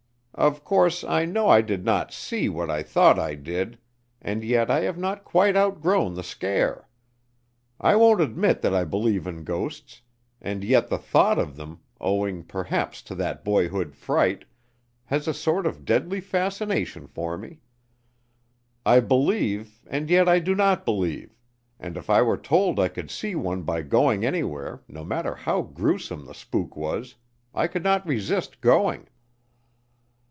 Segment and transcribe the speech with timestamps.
[0.33, 3.77] Of course, I know I did not see what I thought I did,
[4.21, 6.87] and yet I have not quite outgrown the scare.
[7.81, 10.01] I won't admit that I believe in ghosts,
[10.41, 14.45] and yet the thought of them, owing perhaps to that boyhood fright,
[15.03, 17.59] has a sort of deadly fascination for me.
[18.85, 21.35] I believe and yet I do not believe,
[21.79, 25.61] and if I were told I could see one by going anywhere, no matter how
[25.61, 27.13] grewsome the spook was,
[27.53, 29.07] I could not resist going."